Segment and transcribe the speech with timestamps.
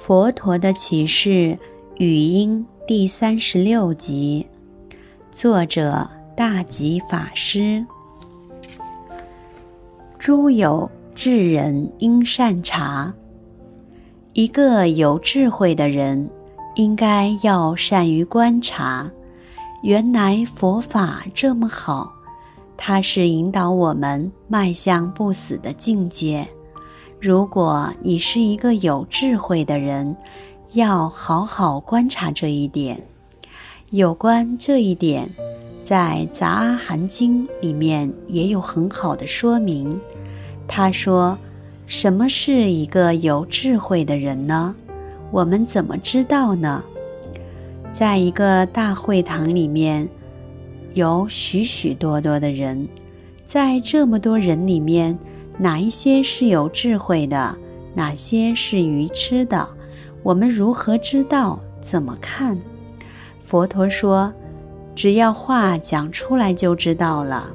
[0.00, 1.56] 佛陀的启示
[1.98, 4.46] 语音第三十六集，
[5.30, 7.84] 作者大吉法师。
[10.18, 13.12] 诸有智人应善察，
[14.32, 16.26] 一个有智慧的人，
[16.76, 19.08] 应该要善于观察。
[19.82, 22.10] 原来佛法这么好，
[22.74, 26.48] 它是引导我们迈向不死的境界。
[27.20, 30.16] 如果你是一个有智慧的人，
[30.72, 32.98] 要好好观察这一点。
[33.90, 35.28] 有关这一点，
[35.82, 40.00] 在《杂阿含经》里面也有很好的说明。
[40.66, 41.36] 他说
[41.86, 44.74] ：“什么是一个有智慧的人呢？
[45.30, 46.82] 我们怎么知道呢？
[47.92, 50.08] 在一个大会堂里面，
[50.94, 52.88] 有许许多多的人，
[53.44, 55.18] 在这么多人里面。”
[55.62, 57.54] 哪一些是有智慧的，
[57.92, 59.68] 哪些是愚痴的？
[60.22, 61.60] 我们如何知道？
[61.82, 62.58] 怎么看？
[63.44, 64.32] 佛陀说，
[64.94, 67.50] 只要话讲出来就知道了。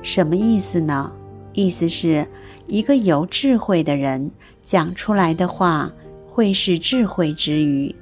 [0.00, 1.12] 什么意思呢？
[1.52, 2.26] 意思是
[2.66, 4.30] 一个有智慧的人
[4.62, 5.92] 讲出来的话
[6.26, 7.94] 会是智慧之语。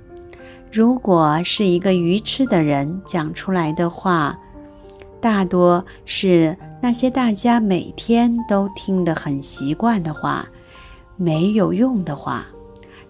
[0.71, 4.39] 如果是一个愚痴的人讲出来的话，
[5.21, 6.57] 大多是。
[6.83, 10.49] 那些大家每天都听得很习惯的话，
[11.17, 12.45] 没有用的话，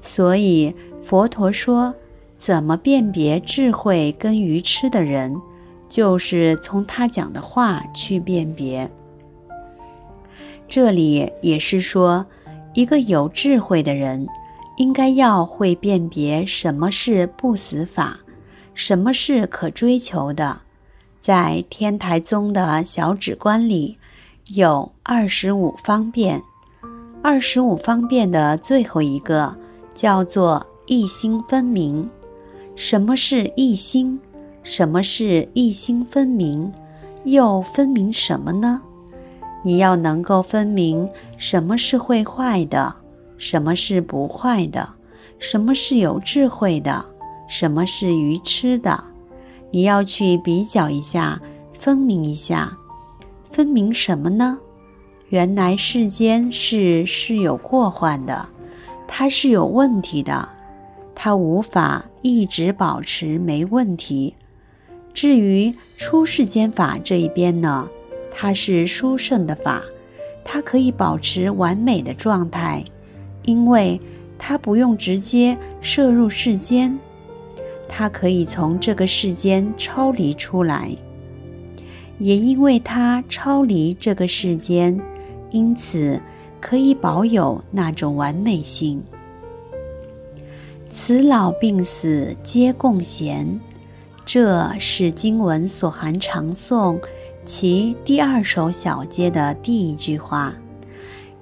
[0.03, 1.93] 所以佛陀说，
[2.37, 5.35] 怎么辨别智慧跟愚痴的人，
[5.89, 8.89] 就是从他讲的话去辨别。
[10.69, 12.27] 这里也是说，
[12.75, 14.27] 一个有智慧的人，
[14.77, 18.21] 应该要会辨别什么是不死法，
[18.75, 20.61] 什么是可追求的。
[21.23, 23.97] 在天台宗的小止观里，
[24.49, 26.43] 有二十五方便。
[27.23, 29.57] 二十五方便的最后一个
[29.95, 32.11] 叫做一心分明。
[32.75, 34.19] 什么是一心？
[34.65, 36.73] 什么是一心分明？
[37.23, 38.83] 又分明什么呢？
[39.63, 41.09] 你要能够分明
[41.39, 42.93] 什么是会坏的，
[43.39, 44.89] 什么是不坏的，
[45.39, 47.05] 什么是有智慧的，
[47.49, 49.12] 什么是愚痴的。
[49.73, 51.41] 你要去比较一下，
[51.79, 52.77] 分明一下，
[53.51, 54.59] 分明什么呢？
[55.31, 58.47] 原来世间是是有过患的，
[59.09, 60.47] 它是有问题的，
[61.15, 64.35] 它无法一直保持没问题。
[65.15, 67.89] 至于出世间法这一边呢，
[68.31, 69.83] 它是殊胜的法，
[70.45, 72.85] 它可以保持完美的状态，
[73.45, 73.99] 因为
[74.39, 76.99] 它不用直接摄入世间。
[77.89, 80.91] 他可以从这个世间超离出来，
[82.19, 84.99] 也因为他超离这个世间，
[85.51, 86.21] 因此
[86.61, 89.03] 可以保有那种完美性。
[90.89, 93.61] 此老病死皆共闲，
[94.25, 97.01] 这是经文所含长颂
[97.45, 100.55] 其第二首小节的第一句话。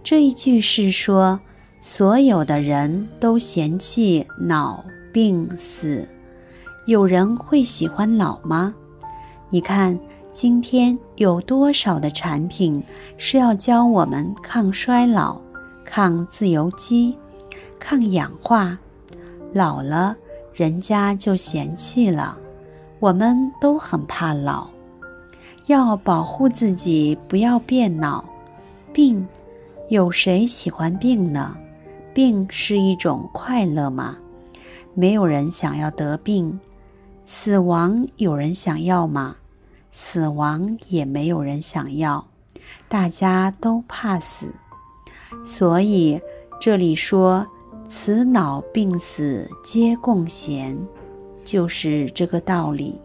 [0.02, 1.38] 这一句是说，
[1.80, 6.08] 所有的人都嫌弃老病死。
[6.86, 8.74] 有人会喜欢老吗？
[9.50, 9.98] 你看，
[10.32, 12.82] 今天有多少的产品
[13.18, 15.38] 是要教我们抗衰老、
[15.84, 17.16] 抗自由基、
[17.78, 18.78] 抗氧化？
[19.52, 20.16] 老了，
[20.54, 22.38] 人家就嫌弃了。
[22.98, 24.66] 我们都很怕老，
[25.66, 28.24] 要保护自己不要变老。
[28.92, 29.26] 病，
[29.90, 31.54] 有谁喜欢病呢？
[32.14, 34.16] 病是一种快乐吗？
[34.94, 36.58] 没有人想要得病。
[37.24, 39.36] 死亡有人想要吗？
[39.92, 42.24] 死亡也没有人想要，
[42.88, 44.54] 大家都怕死，
[45.44, 46.20] 所以
[46.60, 47.44] 这里说
[47.88, 50.78] “此脑病死皆共嫌”，
[51.44, 53.00] 就是这个道理。